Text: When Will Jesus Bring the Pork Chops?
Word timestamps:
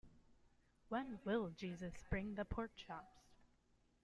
When 0.89 1.19
Will 1.25 1.51
Jesus 1.51 1.93
Bring 2.09 2.33
the 2.33 2.43
Pork 2.43 2.75
Chops? 2.75 3.29